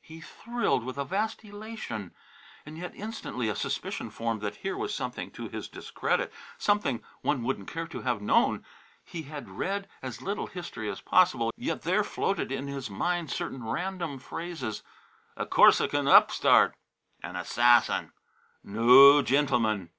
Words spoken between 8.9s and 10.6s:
He had read as little